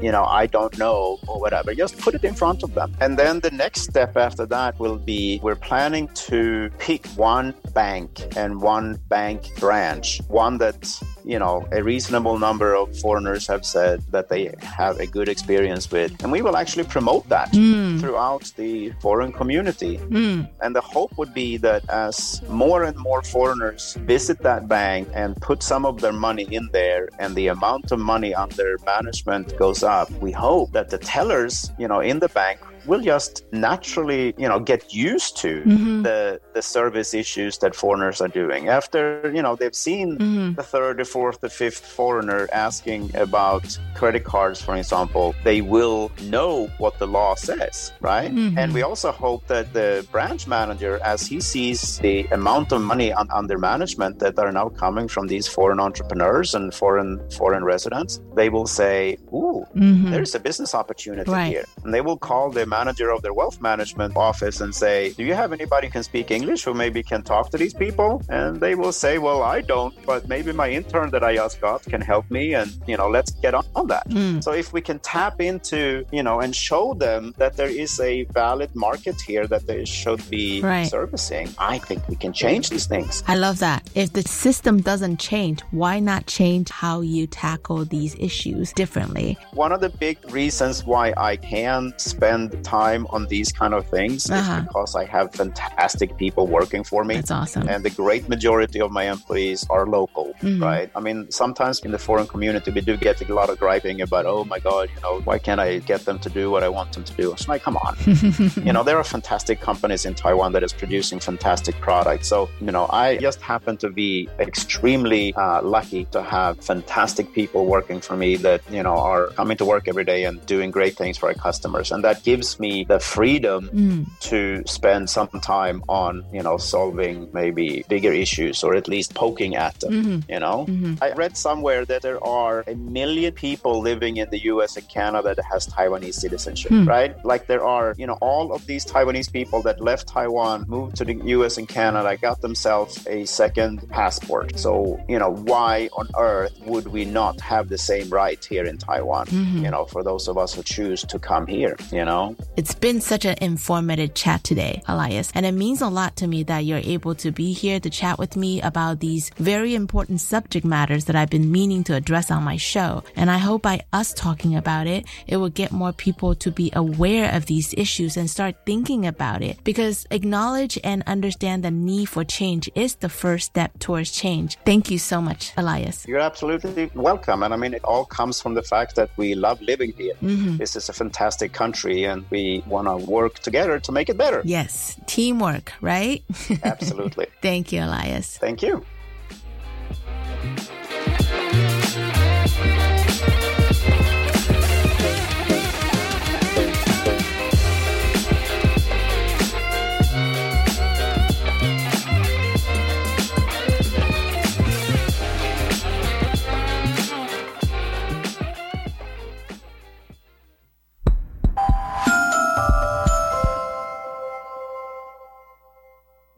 [0.07, 1.74] you know, I don't know, or whatever.
[1.74, 2.88] Just put it in front of them.
[3.00, 8.11] And then the next step after that will be we're planning to pick one bank
[8.37, 10.80] and one bank branch, one that,
[11.24, 15.84] you know, a reasonable number of foreigners have said that they have a good experience
[15.90, 16.11] with.
[16.22, 17.98] And we will actually promote that mm.
[18.00, 19.94] throughout the foreign community.
[19.96, 20.48] Mm.
[20.62, 25.30] And the hope would be that as more and more foreigners visit that bank and
[25.48, 29.82] put some of their money in there and the amount of money under management goes
[29.82, 34.48] up, we hope that the teller you know, in the bank will just naturally, you
[34.48, 36.03] know, get used to mm-hmm.
[36.03, 38.68] the the service issues that foreigners are doing.
[38.68, 40.55] After, you know, they've seen mm-hmm.
[40.55, 46.11] the third, the fourth, the fifth foreigner asking about credit cards, for example, they will
[46.22, 48.31] know what the law says, right?
[48.31, 48.59] Mm-hmm.
[48.59, 53.12] And we also hope that the branch manager, as he sees the amount of money
[53.12, 58.20] on, under management that are now coming from these foreign entrepreneurs and foreign foreign residents,
[58.35, 60.11] they will say, "Ooh, mm-hmm.
[60.11, 61.53] there's a business opportunity right.
[61.55, 65.24] here," and they will call the manager of their wealth management office and say, Do
[65.28, 68.10] you have anybody who can speak English who maybe can talk to these people?
[68.28, 71.80] And they will say, Well, I don't, but maybe my intern that I just got
[71.92, 72.44] can help me.
[72.60, 74.06] And, you know, let's get on, on that.
[74.08, 74.42] Mm.
[74.44, 75.80] So if we can tap into,
[76.16, 80.22] you know, and show them that there is a valid market here that they should
[80.30, 80.86] be right.
[80.86, 83.22] servicing, I think we can change these things.
[83.26, 83.80] I love that.
[83.94, 89.36] If the system doesn't change, why not change how you tackle these issues differently?
[89.52, 94.31] One of the big reasons why I can spend time on these kind of things
[94.31, 94.59] uh-huh.
[94.59, 97.16] is because I have fantastic people working for me.
[97.16, 97.68] That's awesome.
[97.68, 100.62] And the great majority of my employees are local, mm-hmm.
[100.62, 100.90] right?
[100.94, 104.27] I mean, sometimes in the foreign community, we do get a lot of griping about,
[104.27, 106.92] oh my God, you know, why can't I get them to do what I want
[106.92, 107.33] them to do?
[107.33, 107.97] It's like, come on.
[108.64, 112.29] you know, there are fantastic companies in Taiwan that is producing fantastic products.
[112.29, 117.66] So, you know, I just happen to be extremely uh, lucky to have fantastic people
[117.66, 120.97] working for me that, you know, are coming to work every day and doing great
[120.97, 121.92] things for our customers.
[121.92, 124.06] And that gives gives me the freedom mm.
[124.20, 129.56] to spend some time on, you know, solving maybe bigger issues or at least poking
[129.56, 130.32] at them, mm-hmm.
[130.32, 130.66] you know?
[130.68, 130.94] Mm-hmm.
[131.02, 135.34] I read somewhere that there are a million people living in the US and Canada
[135.34, 136.88] that has Taiwanese citizenship, mm.
[136.88, 137.12] right?
[137.24, 141.04] Like there are, you know, all of these Taiwanese people that left Taiwan, moved to
[141.04, 144.58] the US and Canada, got themselves a second passport.
[144.58, 148.78] So, you know, why on earth would we not have the same right here in
[148.78, 149.64] Taiwan, mm-hmm.
[149.64, 152.37] you know, for those of us who choose to come here, you know?
[152.57, 156.42] It's been such an informative chat today, Elias, and it means a lot to me
[156.44, 160.66] that you're able to be here to chat with me about these very important subject
[160.66, 163.05] matters that I've been meaning to address on my show.
[163.14, 166.72] And I hope by us talking about it, it will get more people to be
[166.74, 172.07] aware of these issues and start thinking about it because acknowledge and understand the need
[172.07, 174.59] for change is the first step towards change.
[174.64, 176.07] Thank you so much, Elias.
[176.09, 177.42] You're absolutely welcome.
[177.42, 180.14] And I mean, it all comes from the fact that we love living here.
[180.22, 180.57] Mm-hmm.
[180.57, 184.42] This is a fantastic country and we want to work together to make it better.
[184.44, 186.22] Yes, teamwork, right?
[186.62, 187.26] Absolutely.
[187.42, 188.38] Thank you, Elias.
[188.38, 188.84] Thank you.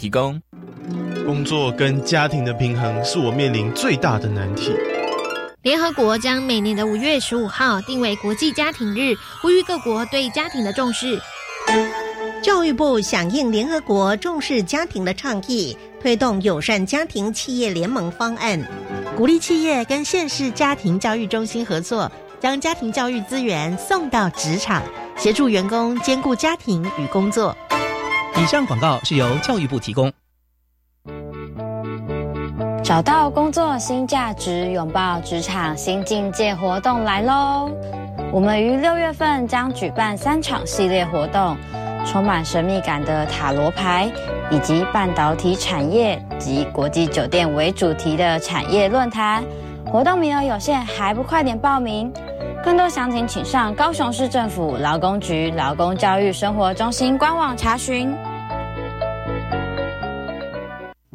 [0.00, 0.40] 提供。
[1.26, 4.72] 工作跟家庭的平衡是我面临最大的难题。
[5.60, 11.20] 联合国将每年的五月十五号定为国际家庭日，呼吁各国对家庭的重视。
[12.42, 18.58] 教育部响应联合国重视家庭的倡议，推动友善家庭企业联盟方案，
[19.14, 22.10] 鼓励企业跟县市家庭教育中心合作，
[22.40, 24.82] 将家庭教育资源送到职场，
[25.18, 27.54] 协助员工兼顾家庭与工作。
[28.36, 30.12] 以上广告是由教育部提供。
[32.82, 37.70] 找到工作新价值，拥抱职场新境界活动来喽！
[38.32, 41.56] 我们于六月份将举办三场系列活动，
[42.06, 44.10] 充满神秘感的塔罗牌，
[44.50, 49.44] 以及半导体产业及国际酒店为主题的产业论坛。
[49.86, 52.12] 活动名额有限，还不快点报名？
[52.62, 58.14] 更多详情请上高雄市政府劳工局劳工教育生活中心官网查询。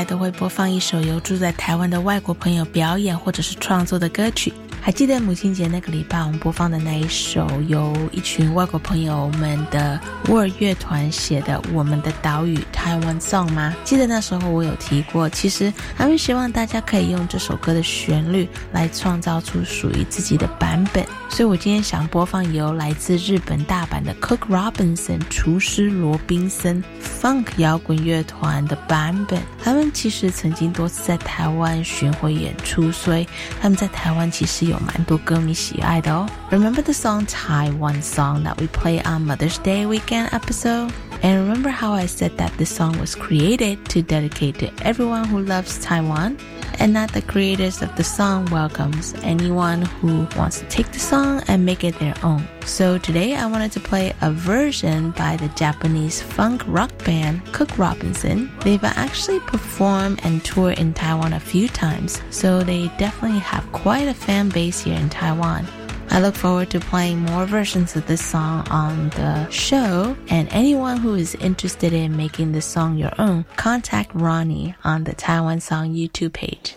[0.03, 4.53] 都会播放一首由住在台湾的外国朋友表演或者是创作的歌曲。
[4.85, 13.73] 还记得母亲节那个礼拜我们播放的那一首由一群外国朋友们的沃尔乐团写的《我们的岛屿》台湾 song 吗？
[13.85, 21.05] 记得那时候我有提过，其实他们希望大家可以用这首歌的旋律来创造出属于自己的版本。
[21.29, 29.41] 所以我今天想播放由来自日本大阪的 Cook Robinson 厨师罗宾森 Funk 摇滚乐团的版本。
[29.63, 33.25] 他们其实曾经多次在台湾巡回演出，所以
[33.61, 36.26] 他们在台湾其实有蛮多歌迷喜爱的哦。
[36.50, 40.90] Remember the song Taiwan song that we play on Mother's Day weekend episode?
[41.22, 45.40] And remember how I said that this song was created to dedicate to everyone who
[45.40, 46.36] loves Taiwan?
[46.79, 51.41] And that the creators of the song welcomes anyone who wants to take the song
[51.47, 52.47] and make it their own.
[52.65, 57.77] So today I wanted to play a version by the Japanese funk rock band Cook
[57.77, 58.51] Robinson.
[58.61, 64.07] They've actually performed and toured in Taiwan a few times, so they definitely have quite
[64.07, 65.67] a fan base here in Taiwan.
[66.12, 70.16] I look forward to playing more versions of this song on the show.
[70.28, 75.14] And anyone who is interested in making this song your own, contact Ronnie on the
[75.14, 76.76] Taiwan Song YouTube page.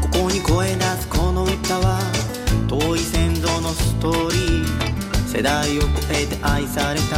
[0.00, 1.98] ここに声出すこの歌は
[2.68, 7.16] 遠い先祖のストーリー世代を超えて愛された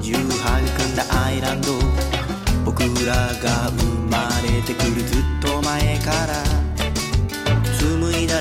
[0.00, 1.68] 重育んだアイランド
[2.64, 6.53] 僕らが生まれてくるずっと前から紡いだ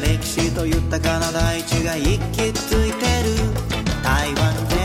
[0.04, 3.74] 歴史と豊かな大地が行き着いてる。
[4.02, 4.83] 台湾で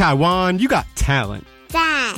[0.00, 1.42] Taiwan, you got talent.
[1.68, 2.14] 赞。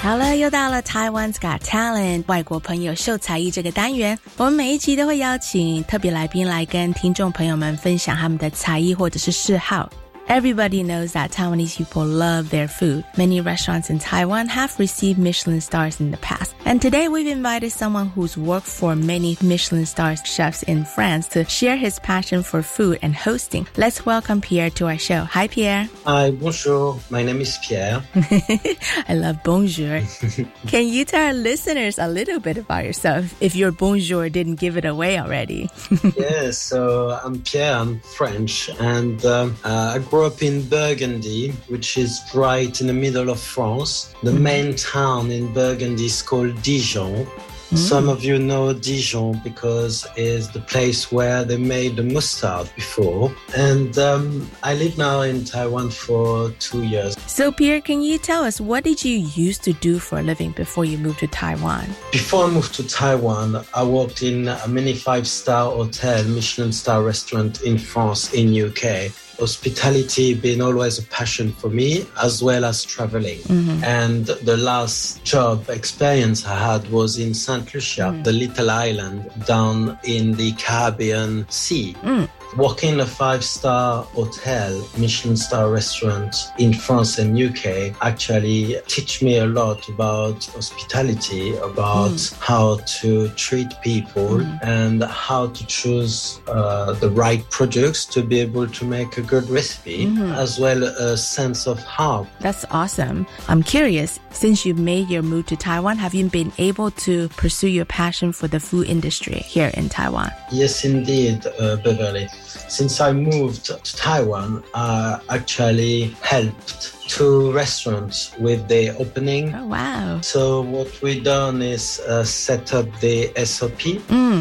[0.00, 4.18] 好了，又到了 Taiwan's Got Talent 外国朋友秀才艺这个单元。
[4.36, 9.90] 我们每一集都会邀请特别来宾来跟听众朋友们分享他们的才艺或者是嗜好。
[10.29, 13.03] Everybody knows that Taiwanese people love their food.
[13.17, 16.55] Many restaurants in Taiwan have received Michelin stars in the past.
[16.65, 21.43] And today we've invited someone who's worked for many Michelin stars chefs in France to
[21.43, 23.67] share his passion for food and hosting.
[23.75, 25.25] Let's welcome Pierre to our show.
[25.25, 25.89] Hi, Pierre.
[26.05, 26.99] Hi, bonjour.
[27.09, 28.01] My name is Pierre.
[28.15, 30.01] I love bonjour.
[30.67, 34.77] Can you tell our listeners a little bit about yourself if your bonjour didn't give
[34.77, 35.69] it away already?
[36.17, 37.75] yes, so I'm Pierre.
[37.75, 42.93] I'm French, and um, uh, I grew up in Burgundy, which is right in the
[42.93, 44.13] middle of France.
[44.21, 47.25] The main town in Burgundy is called Dijon.
[47.73, 53.33] Some of you know Dijon because it's the place where they made the mustard before.
[53.57, 57.17] And um, I live now in Taiwan for two years.
[57.25, 60.51] So, Pierre, can you tell us what did you used to do for a living
[60.51, 61.87] before you moved to Taiwan?
[62.11, 67.63] Before I moved to Taiwan, I worked in a mini five-star hotel, Michelin star restaurant
[67.63, 69.11] in France, in UK.
[69.39, 73.39] Hospitality been always a passion for me, as well as traveling.
[73.39, 73.83] Mm-hmm.
[73.83, 78.23] And the last job experience I had was in Saint Lucia, mm.
[78.23, 81.95] the little island down in the Caribbean Sea.
[82.03, 82.29] Mm.
[82.57, 89.39] Working in a five-star hotel, Michelin star restaurant in France and UK actually teach me
[89.39, 97.09] a lot about hospitality, about how to treat people and how to choose uh, the
[97.09, 101.81] right products to be able to make a good recipe, as well a sense of
[101.83, 103.25] how That's awesome.
[103.47, 107.69] I'm curious, since you made your move to Taiwan, have you been able to pursue
[107.69, 110.31] your passion for the food industry here in Taiwan?
[110.51, 112.29] Yes, indeed, uh, Beverly.
[112.69, 119.53] Since I moved to Taiwan, I actually helped two restaurants with the opening.
[119.53, 120.19] Oh, wow.
[120.21, 123.81] So what we done is uh, set up the SOP.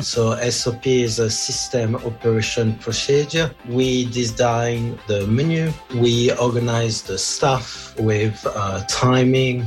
[0.03, 3.51] So SOP is a system operation procedure.
[3.69, 5.73] We design the menu.
[5.95, 9.63] We organize the staff with uh, timing,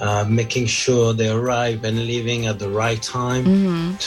[0.00, 3.44] uh, making sure they arrive and leaving at the right time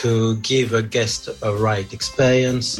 [0.02, 2.78] to give a guest a right experience.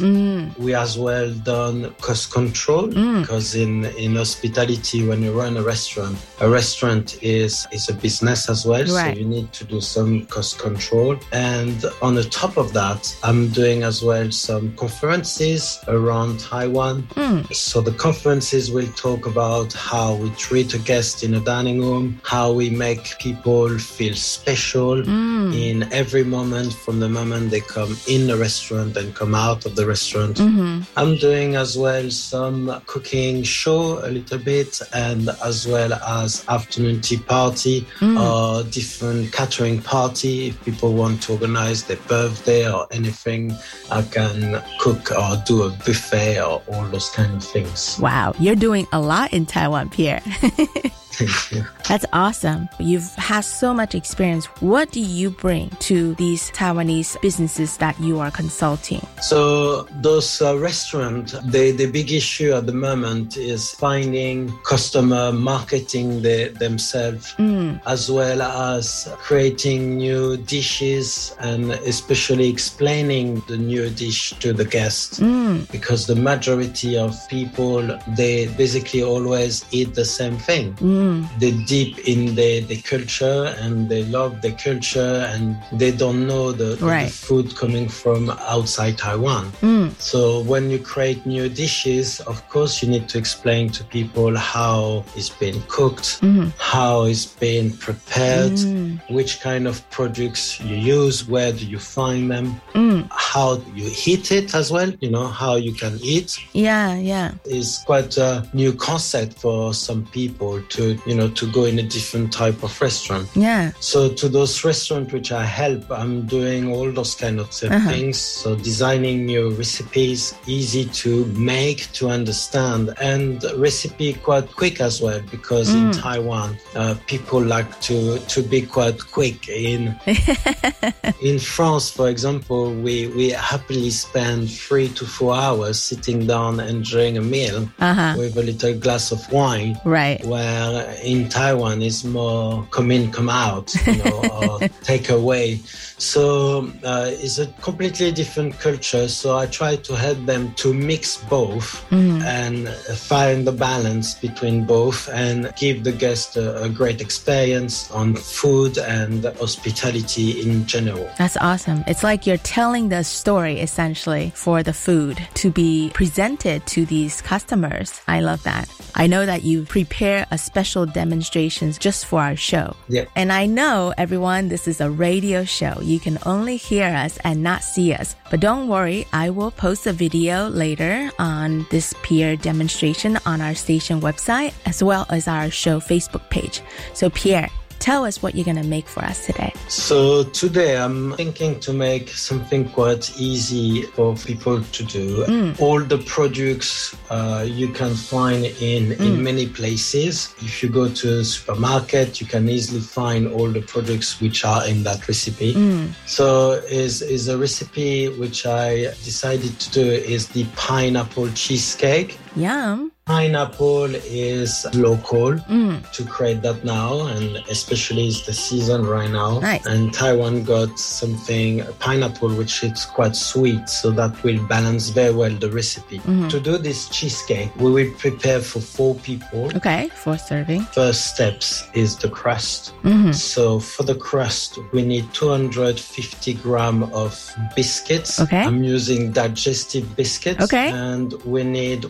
[0.57, 6.17] We as well done cost control because in in hospitality, when you run a restaurant,
[6.41, 8.85] a restaurant is is a business as well.
[8.85, 9.13] Right.
[9.13, 11.17] So you need to do some cost control.
[11.31, 17.03] And on the top of that, I'm doing as well some conferences around Taiwan.
[17.13, 17.41] Hmm.
[17.53, 22.19] So the conferences will talk about how we treat a guest in a dining room,
[22.23, 25.51] how we make people feel special hmm.
[25.53, 29.75] in every moment from the moment they come in the restaurant and come out of
[29.75, 30.37] the restaurant.
[30.37, 30.81] Mm-hmm.
[30.97, 37.01] I'm doing as well some cooking show a little bit and as well as afternoon
[37.01, 38.17] tea party hmm.
[38.17, 43.53] or different catering party if people want to organize their birthday or anything
[43.91, 47.97] I can cook or do a buffet or all those kind of things.
[47.99, 50.21] Wow, you're doing a lot in Taiwan, Pierre.
[51.17, 51.65] Thank you.
[51.89, 52.69] That's awesome.
[52.79, 54.45] You've had so much experience.
[54.61, 59.01] What do you bring to these Taiwanese businesses that you are consulting?
[59.21, 66.21] So those uh, restaurants, the, the big issue at the moment is finding customer marketing
[66.21, 67.81] the, themselves, mm.
[67.87, 75.19] as well as creating new dishes and especially explaining the new dish to the guests.
[75.19, 75.69] Mm.
[75.71, 77.81] Because the majority of people,
[78.15, 80.75] they basically always eat the same thing.
[80.75, 81.06] Mm.
[81.39, 86.51] They deep in the, the culture and they love the culture and they don't know
[86.51, 89.51] the, the food coming from outside Taiwan.
[89.61, 89.93] Mm.
[89.99, 95.05] So when you create new dishes, of course you need to explain to people how
[95.15, 96.49] it's been cooked, mm-hmm.
[96.59, 98.99] how it's been prepared, mm.
[99.09, 103.07] which kind of products you use, where do you find them, mm.
[103.11, 106.37] how you heat it as well, you know, how you can eat.
[106.53, 107.31] Yeah, yeah.
[107.45, 111.83] is quite a new concept for some people to, you know, to go in a
[111.83, 113.27] different type of restaurant.
[113.35, 113.71] Yeah.
[113.79, 117.89] So to those restaurants which I help, I'm doing all those kind of Uh-huh.
[117.89, 118.17] things.
[118.19, 125.21] So designing new recipes, easy to make, to understand, and recipe quite quick as well
[125.31, 126.01] because in Mm.
[126.01, 129.47] Taiwan, uh, people like to to be quite quick.
[129.49, 129.95] In
[131.21, 137.17] in France, for example, we we happily spend three to four hours sitting down enjoying
[137.17, 138.15] a meal Uh-huh.
[138.17, 140.23] with a little glass of wine Right.
[140.25, 145.59] where in Taiwan is more come in, come out, you know, or take away.
[145.97, 149.07] So uh, it's a completely different culture.
[149.07, 152.21] So I try to help them to mix both Mhm.
[152.23, 152.69] and
[153.11, 158.77] find the balance between both and give the guest a, a great experience on food
[158.77, 161.09] and hospitality in general.
[161.17, 161.83] That's awesome.
[161.87, 167.21] It's like you're telling the story essentially for the food to be presented to these
[167.21, 168.01] customers.
[168.07, 168.69] I love that.
[168.95, 172.75] I know that you prepare a special demonstrations just for our show.
[172.89, 173.05] Yeah.
[173.15, 175.79] And I know everyone, this is a radio show.
[175.81, 178.15] You can only hear us and not see us.
[178.29, 183.55] But don't worry, I will post a video later on this Pierre demonstration on our
[183.55, 186.61] station website as well as our show Facebook page.
[186.93, 187.49] So Pierre,
[187.79, 189.51] tell us what you're going to make for us today.
[189.67, 195.23] So today I'm thinking to make something quite easy for people to do.
[195.25, 195.59] Mm.
[195.61, 198.99] All the products uh, you can find in, Mm.
[198.99, 200.33] in many places.
[200.41, 204.67] If you go to a supermarket, you can easily find all the products which are
[204.67, 205.53] in that recipe.
[205.53, 205.89] Mm.
[206.05, 209.81] So is is a recipe which I decided to do
[210.15, 212.17] is the pineapple cheesecake.
[212.35, 212.91] Yum.
[213.07, 215.79] Pineapple is local Mm.
[215.93, 219.39] to create that now, and especially it's the season right now.
[219.39, 219.65] Nice.
[219.65, 225.31] And Taiwan got something pineapple which is quite sweet, so that will balance very well
[225.31, 225.99] the recipe.
[225.99, 226.29] Mhm.
[226.33, 229.45] To do this cheesecake, we will prepare for four people.
[229.55, 230.63] Okay, for serving.
[230.73, 232.73] First steps is the crust.
[232.83, 233.15] Mhm.
[233.15, 237.13] So for the crust, we need 250 gram of
[237.55, 238.19] biscuits.
[238.19, 238.43] Okay.
[238.43, 240.43] I'm using digestive biscuits.
[240.43, 240.71] Okay.
[240.71, 241.85] And we need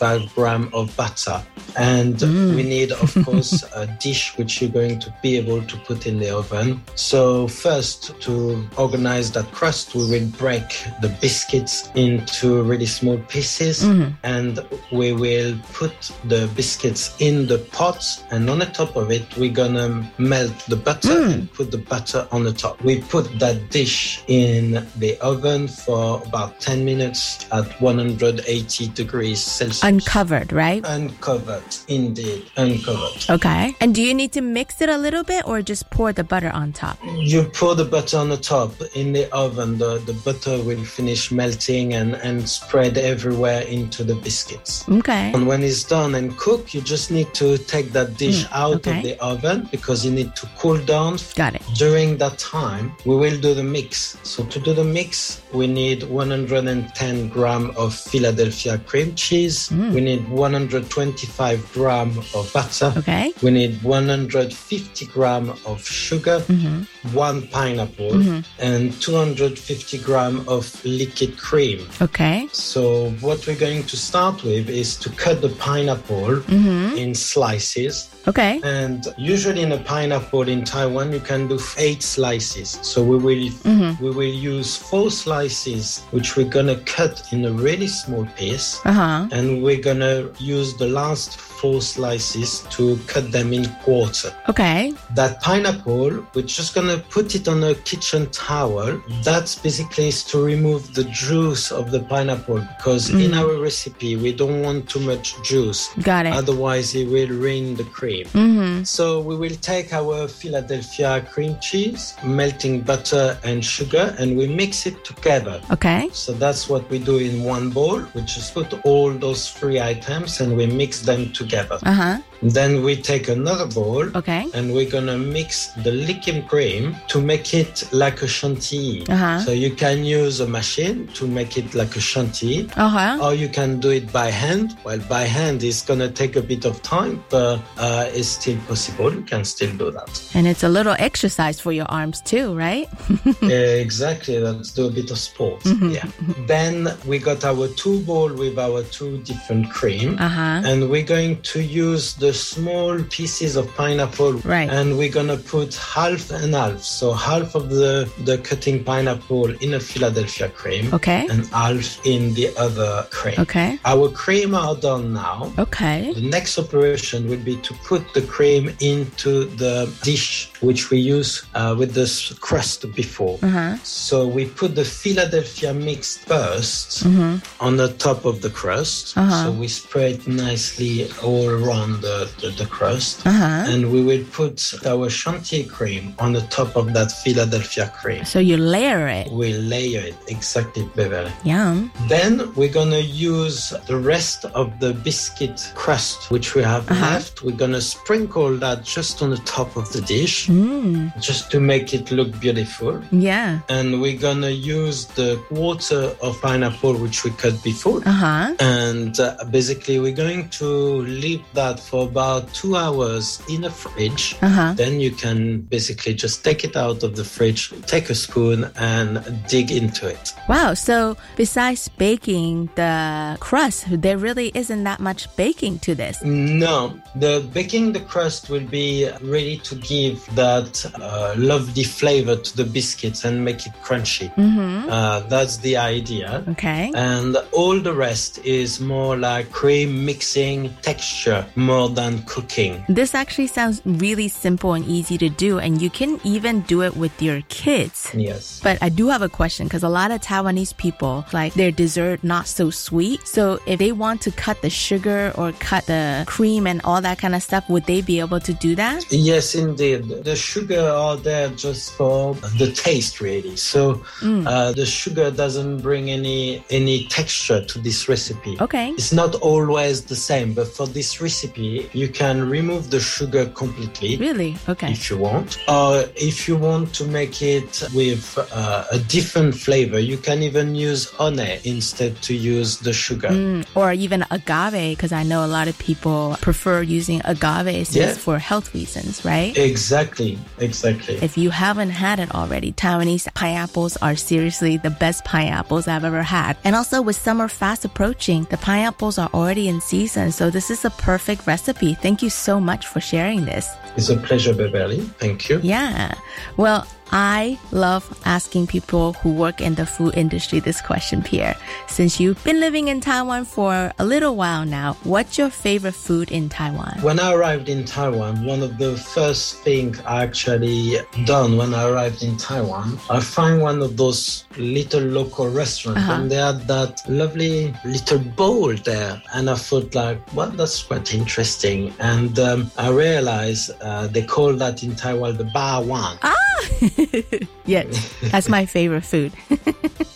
[0.00, 1.42] 125 gram of butter.
[1.76, 2.54] And Mm.
[2.56, 6.18] we need, of course, a dish which you're going to be able to put in
[6.18, 6.80] the oven.
[6.94, 10.68] So first, to organize that crust, we will break
[11.02, 14.14] the biscuits into really small pieces Mhm.
[14.22, 15.92] and we will put
[16.28, 19.88] the biscuits in the pot and on the top of it we're gonna
[20.18, 21.32] melt the butter Mm.
[21.32, 26.22] and put the butter on the top we put that dish in the oven for
[26.26, 30.82] about 10 minutes at 180 degrees celsius Uncovered, right?
[30.86, 33.74] uncovered indeed uncovered Okay.
[33.80, 36.50] And do you need to mix it a little bit or just pour the butter
[36.50, 36.98] on top?
[37.16, 39.78] You pour the butter on the top in the oven.
[39.78, 44.88] The, the butter will finish melting and, and spread everywhere into the biscuits.
[44.88, 45.32] Okay.
[45.34, 48.74] And when it's done and cooked, you just need to take that dish Mm, out
[48.76, 48.98] okay.
[48.98, 51.18] of the oven because you need to cool down.
[51.36, 51.62] Got it.
[51.74, 54.18] During that time, we will do the mix.
[54.24, 59.68] So to do the mix, we need 110 gram of Philadelphia cream cheese.
[59.70, 59.75] Mm.
[59.76, 62.92] We need 125 gram of butter.
[62.96, 63.32] Okay.
[63.42, 66.86] We need 150 gram of sugar, Mhm.
[67.12, 68.44] one pineapple, Mhm.
[68.58, 71.80] and 250 gram of liquid cream.
[72.00, 72.48] Okay.
[72.52, 76.96] So what we're going to start with is to cut the pineapple Mhm.
[76.96, 78.08] in slices.
[78.28, 78.60] Okay.
[78.64, 82.78] And usually in a pineapple in Taiwan, you can do eight slices.
[82.82, 84.00] So we will Mhm.
[84.00, 88.92] we will use four slices, which we're gonna cut in a really small piece, Uh
[88.92, 89.26] huh.
[89.30, 94.32] and we're gonna use the last four slices to cut them in quarter.
[94.48, 94.92] Okay.
[95.14, 99.00] That pineapple, we're just gonna put it on a kitchen towel.
[99.22, 103.40] That's basically is to remove the juice of the pineapple because in Mm.
[103.40, 105.88] our recipe we don't want too much juice.
[106.02, 106.32] Got it.
[106.32, 108.26] Otherwise, it will ruin the cream.
[108.26, 108.84] Mm-hmm.
[108.84, 114.86] So we will take our Philadelphia cream cheese, melting butter and sugar, and we mix
[114.86, 115.60] it together.
[115.70, 116.08] Okay.
[116.12, 118.02] So that's what we do in one bowl.
[118.14, 121.45] We just put all those three items and we mix them together.
[121.82, 122.18] Uh huh.
[122.42, 124.46] Then we take another bowl Okay.
[124.54, 129.06] and we're gonna mix the liquid cream to make it like a chantilly.
[129.08, 129.40] Uh-huh.
[129.40, 132.68] So you can use a machine to make it like a chantilly.
[132.76, 133.18] Uh huh.
[133.22, 134.76] Or you can do it by hand.
[134.84, 139.12] Well, by hand is gonna take a bit of time, but uh, it's still possible.
[139.12, 140.30] You can still do that.
[140.34, 142.88] And it's a little exercise for your arms too, right?
[143.42, 144.38] exactly.
[144.38, 145.60] Let's do a bit of sport.
[145.62, 145.94] Mhm.
[145.94, 146.06] Yeah.
[146.46, 150.16] Then we got our two bowl with our two different cream.
[150.18, 150.62] Uh huh.
[150.64, 154.34] And we're going to use the small pieces of pineapple.
[154.34, 154.68] Right.
[154.68, 156.82] And we're gonna put half and half.
[156.82, 160.92] So half of the, the cutting pineapple in a Philadelphia cream.
[160.94, 161.26] Okay.
[161.28, 163.40] And half in the other cream.
[163.40, 163.78] Okay.
[163.84, 165.52] Our cream are done now.
[165.58, 166.12] Okay.
[166.12, 171.44] The next operation will be to put the cream into the dish which we use
[171.54, 173.38] uh, with this crust before.
[173.42, 173.76] Uh huh.
[173.82, 177.42] So we put the Philadelphia mix 1st Mhm.
[177.60, 179.16] on the top of the crust.
[179.16, 179.44] Uh-huh.
[179.44, 183.26] So we spread nicely all around the, the, the, crust.
[183.26, 183.64] Uh-huh.
[183.72, 188.24] And we will put our chantilly cream on the top of that Philadelphia cream.
[188.24, 189.30] So you layer it.
[189.30, 191.32] We layer it exactly, Beverly.
[191.44, 191.90] Yum.
[192.08, 192.98] Then we're gonna
[193.30, 197.04] use the rest of the biscuit crust which we have Uh-huh.
[197.14, 197.42] left.
[197.42, 201.20] We're gonna sprinkle that just on the top of the dish, Mm.
[201.20, 203.02] just to make it look beautiful.
[203.10, 203.60] Yeah.
[203.68, 208.00] And we're gonna use the quarter of pineapple which we cut before.
[208.06, 208.54] Uh huh.
[208.60, 210.66] And uh, basically, we're going to
[211.02, 214.36] leave that for about two hours in a fridge.
[214.42, 214.74] Uh-huh.
[214.74, 219.22] Then you can basically just take it out of the fridge, take a spoon, and
[219.48, 220.34] dig into it.
[220.48, 220.74] Wow.
[220.74, 226.22] So besides baking the crust, there really isn't that much baking to this.
[226.22, 232.56] No, the baking the crust will be ready to give that uh, lovely flavor to
[232.56, 234.32] the biscuits and make it crunchy.
[234.34, 234.88] Mm-hmm.
[234.88, 236.44] Uh, that's the idea.
[236.48, 236.92] Okay.
[236.94, 242.84] And all the rest is more like cream mixing texture more than cooking.
[242.88, 246.96] This actually sounds really simple and easy to do, and you can even do it
[246.96, 248.10] with your kids.
[248.14, 248.60] Yes.
[248.62, 252.22] But I do have a question because a lot of Taiwanese people like their dessert
[252.22, 253.26] not so sweet.
[253.26, 257.18] So if they want to cut the sugar or cut the cream and all that
[257.18, 259.04] kind of stuff, would they be able to do that?
[259.10, 260.04] Yes, indeed.
[260.26, 263.54] The sugar are there just for the taste, really.
[263.72, 263.80] So
[264.22, 264.42] Mm.
[264.52, 266.40] uh, the sugar doesn't bring any
[266.78, 268.54] any texture to this recipe.
[268.66, 268.88] Okay.
[268.98, 274.10] It's not always the same, but for this recipe, you can remove the sugar completely.
[274.26, 274.52] Really?
[274.72, 274.90] Okay.
[274.98, 275.48] If you want,
[275.78, 275.92] or
[276.30, 281.02] if you want to make it with uh, a different flavor, you can even use
[281.20, 283.30] honey instead to use the sugar.
[283.30, 288.14] Mm, or even agave, because I know a lot of people prefer using agave Yeah.
[288.24, 289.52] for health reasons, right?
[289.70, 290.15] Exactly,
[290.58, 291.16] exactly.
[291.16, 296.22] If you haven't had it already, Taiwanese pineapples are seriously the best pineapples I've ever
[296.22, 296.56] had.
[296.64, 300.32] And also with summer fast approaching, the pineapples are already in season.
[300.32, 301.94] So this is a perfect recipe.
[301.94, 303.68] Thank you so much for sharing this.
[303.96, 305.00] It's a pleasure, Beverly.
[305.18, 305.60] Thank you.
[305.62, 306.14] Yeah.
[306.56, 311.56] Well, I love asking people who work in the food industry this question, Pierre.
[311.86, 316.30] Since you've been living in Taiwan for a little while now, what's your favorite food
[316.32, 316.98] in Taiwan?
[317.02, 321.88] When I arrived in Taiwan, one of the first things I actually done when I
[321.88, 326.12] arrived in Taiwan, I find one of those little local restaurants Uh-huh.
[326.20, 329.22] and they had that lovely little bowl there.
[329.34, 331.94] And I thought like, well, that's quite interesting.
[332.00, 336.18] And um, I realized uh, they call that in Taiwan the ba wan.
[336.22, 336.32] Ah!
[337.66, 339.32] yes, that's my favorite food.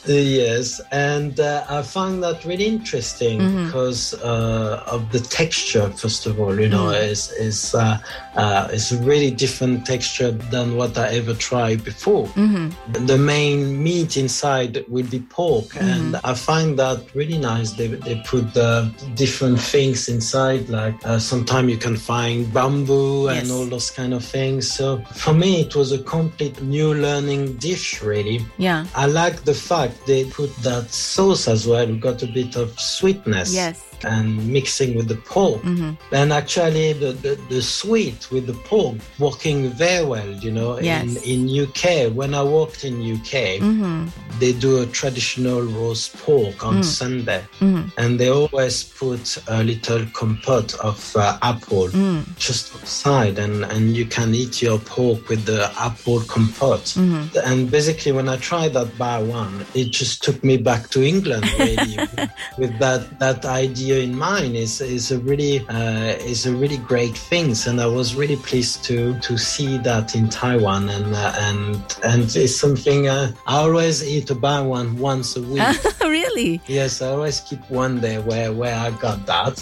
[0.07, 3.67] Yes, and uh, I found that really interesting Mhm.
[3.67, 5.89] because uh, of the texture.
[5.91, 7.11] First of all, you know, Mm.
[7.13, 7.99] is is uh,
[8.35, 12.27] uh, it's a really different texture than what I ever tried before.
[12.35, 12.69] hmm
[13.11, 15.93] The main meat inside will be pork, Mhm.
[15.95, 17.69] and I find that really nice.
[17.79, 23.47] They they put uh, different things inside, like uh, sometimes you can find bamboo and
[23.55, 24.63] all those kind of things.
[24.79, 24.87] So
[25.25, 28.47] for me, it was a complete new learning dish, really.
[28.57, 28.87] Yeah.
[28.95, 31.87] I like the fact they put that sauce as well.
[31.87, 33.53] We got a bit of sweetness.
[33.53, 33.90] Yes.
[34.05, 35.61] And mixing with the pork.
[35.63, 40.79] hmm And actually, the, the, the sweet with the pork working very well, you know.
[40.81, 41.05] Yes.
[41.27, 41.85] In, in UK,
[42.15, 44.07] when I worked in UK, hmm
[44.39, 46.85] they do a traditional roast pork on Mm.
[46.85, 47.43] Sunday.
[47.59, 52.23] hmm And they always put a little compote of uh, apple Mm.
[52.39, 56.89] just outside, and, and you can eat your pork with the apple compote.
[56.97, 61.45] hmm And basically, when I tried that Bawan, it just took me back to England.
[61.59, 61.97] Really,
[62.61, 67.17] with that that idea in mind, is is a really uh, is a really great
[67.17, 71.77] things, and I was really pleased to to see that in Taiwan, and uh, and
[72.05, 75.63] and it's something uh, I always eat a Bawan once a week.
[76.01, 76.61] really?
[76.67, 79.59] Yes, I always keep one there where where I got that.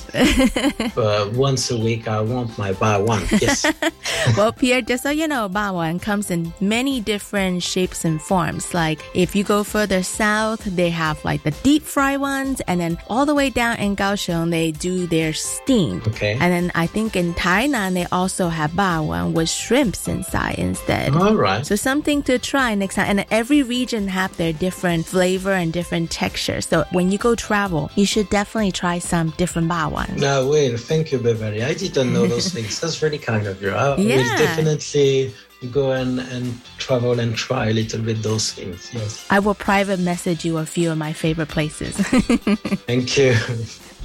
[0.95, 3.24] but once a week, I want my Bawan.
[3.41, 3.64] Yes.
[4.37, 8.74] well, Pierre, just so you know, Bawan comes in many different shapes and forms.
[8.74, 12.99] Like if you go further south, they have like the deep fry ones, and then
[13.09, 16.03] all the way down in Kaohsiung, they do their steam.
[16.07, 16.33] Okay.
[16.33, 21.14] And then I think in Tainan, they also have Bawan with shrimps inside instead.
[21.14, 21.64] All right.
[21.64, 23.19] So something to try next time.
[23.19, 26.61] And every region have their different flavor and different texture.
[26.61, 30.16] So when you go travel, you should definitely try some different Bawan.
[30.19, 31.62] No, well, thank you, Beverly.
[31.62, 32.81] I didn't know those things.
[32.81, 33.71] That's really kind of you.
[33.71, 34.16] I Yeah.
[34.16, 35.33] will definitely
[35.73, 38.91] go and, and travel and try a little bit those things.
[38.95, 39.27] Yes.
[39.29, 41.97] I will private message you a few of my favorite places.
[42.87, 43.35] Thank you.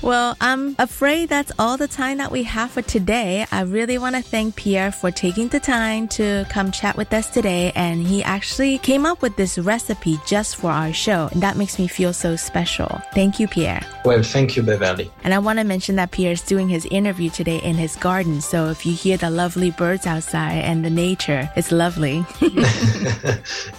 [0.03, 3.45] Well, I'm afraid that's all the time that we have for today.
[3.53, 7.29] I really want to thank Pierre for taking the time to come chat with us
[7.29, 7.71] today.
[7.73, 11.29] And he actually came up with this recipe just for our show.
[11.31, 13.01] And that makes me feel so special.
[13.13, 13.81] Thank you, Pierre.
[14.03, 15.09] Well, thank you, Beverly.
[15.23, 18.41] And I want to mention that Pierre is doing his interview today in his garden.
[18.41, 22.25] So if you hear the lovely birds outside and the nature, it's lovely.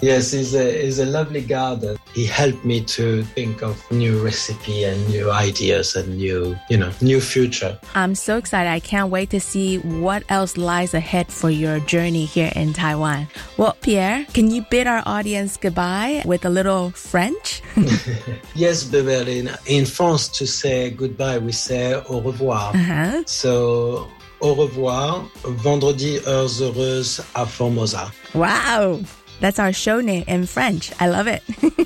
[0.00, 1.98] yes, it's a, it's a lovely garden.
[2.14, 6.90] He helped me to think of new recipe and new ideas and new, you know,
[7.00, 7.78] new future.
[7.94, 8.70] I'm so excited.
[8.70, 13.28] I can't wait to see what else lies ahead for your journey here in Taiwan.
[13.56, 17.62] Well, Pierre, can you bid our audience goodbye with a little French?
[18.54, 19.46] yes, Beverly.
[19.66, 22.74] In France, to say goodbye, we say au revoir.
[22.74, 23.22] Uh-huh.
[23.26, 24.08] So,
[24.40, 28.12] au revoir, vendredi heures heureuses à Formosa.
[28.34, 29.00] Wow.
[29.41, 30.93] That's our show name in French.
[31.01, 31.43] I love it.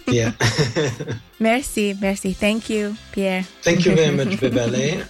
[0.07, 0.33] yeah.
[1.41, 2.33] merci, merci.
[2.33, 3.43] Thank you, Pierre.
[3.63, 5.03] Thank you very much, Beverly.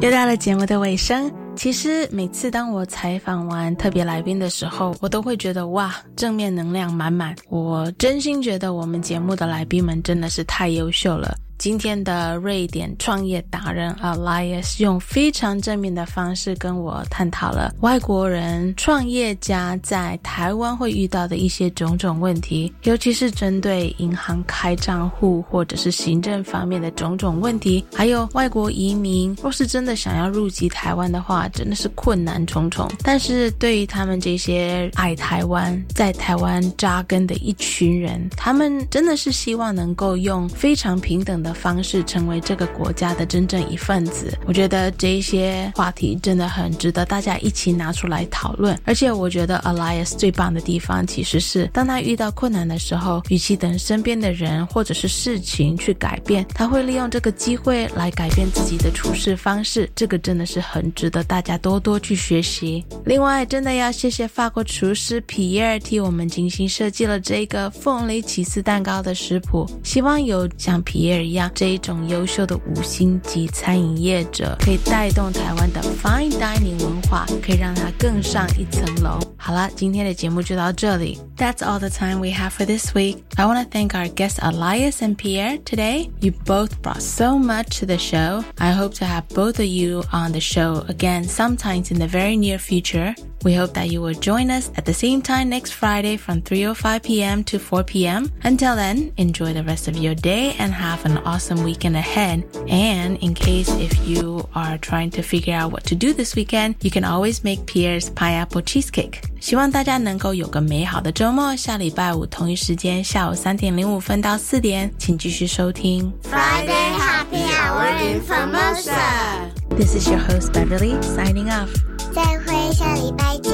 [0.00, 1.32] 又到了节目的尾声。
[1.56, 7.34] 其实每次当我采访完特别来宾的时候，我都会觉得哇，正面能量满满。
[7.48, 11.34] 我真心觉得我们节目的来宾们真的是太优秀了。
[11.64, 32.86] 今天的瑞典创业达人 Elias 用非常正面的方式跟我探讨了外国人创业家在台湾会遇到的一些种种问题，尤其是针对银行开账户或者是行政方面的种种问题，还有外国移民若是真的想要入籍台湾的话，真的是困难重重。
[33.02, 44.36] 但是对于他们这些爱台湾、在台湾扎根的一群人，他们真的是希望能够用非常平等的方式成为这个国家的真正一份子。
[44.44, 48.78] 我觉得这一些话题真的很值得大家一起拿出来讨论。
[48.84, 59.88] 而且我觉得 Elias 最棒的地方，其实是当他遇到困难的时候，与其等身边的人或者是事情去改变，他会利用这个机会来改变自己的处事方式。
[59.94, 62.84] 这个真的是很值得大家多多去学习。
[63.04, 69.68] 另外，真的要谢谢法国厨师皮耶尔替我们精心设计了这个凤梨起司蛋糕的食谱。
[69.82, 79.19] 希望有像皮耶尔一样这一种优秀的五星级餐饮业者，可以带动台湾的 fine dining 文化，可以让它更上一层楼。
[79.37, 81.17] 好了，今天的节目就到这里。
[81.37, 83.23] That's all the time we have for this week.
[83.35, 86.09] I want to thank our guests Elias and Pierre today.
[86.19, 88.43] You both brought so much to the show.
[88.57, 92.35] I hope to have both of you on the show again sometimes in the very
[92.35, 93.15] near future.
[93.41, 97.03] We hope that you will join us at the same time next Friday from 3:05
[97.03, 97.43] p.m.
[97.45, 98.29] to 4 p.m.
[98.43, 102.44] Until then, enjoy the rest of your day and have an awesome weekend ahead.
[102.68, 106.76] And in case if you are trying to figure out what to do this weekend,
[106.82, 109.22] you can always make Pierre's pineapple cheesecake.
[109.40, 111.54] 希望大家能够有个美好的周末。
[111.56, 119.50] 下礼拜五同一时间，下午三点零五分到四点，请继续收听 Friday Happy Hour in Formosa.
[119.76, 121.68] This is your host Beverly signing off.
[122.14, 123.52] 再会，下礼拜见。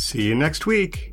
[0.00, 1.12] See you next week.